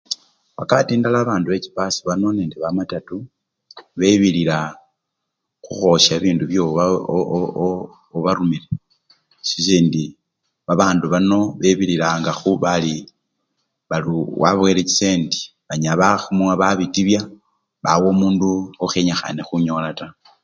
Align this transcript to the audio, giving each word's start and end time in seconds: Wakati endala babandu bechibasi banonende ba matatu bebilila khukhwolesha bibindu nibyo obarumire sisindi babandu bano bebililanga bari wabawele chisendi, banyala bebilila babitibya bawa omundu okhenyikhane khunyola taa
Wakati 0.59 0.89
endala 0.93 1.17
babandu 1.21 1.47
bechibasi 1.49 1.99
banonende 2.09 2.55
ba 2.59 2.69
matatu 2.77 3.15
bebilila 3.99 4.57
khukhwolesha 5.63 6.13
bibindu 6.17 6.45
nibyo 6.45 6.63
obarumire 8.17 8.67
sisindi 9.47 10.03
babandu 10.67 11.05
bano 11.13 11.39
bebililanga 11.59 12.31
bari 12.63 12.95
wabawele 14.41 14.81
chisendi, 14.89 15.41
banyala 15.67 16.05
bebilila 16.19 16.61
babitibya 16.61 17.21
bawa 17.83 18.05
omundu 18.11 18.49
okhenyikhane 18.85 19.41
khunyola 19.47 19.89
taa 19.99 20.15